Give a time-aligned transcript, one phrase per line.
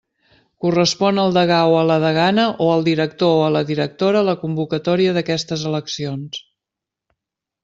[0.63, 5.69] Correspon al degà o la degana o al director o la directora la convocatòria d'aquestes
[5.75, 6.43] eleccions.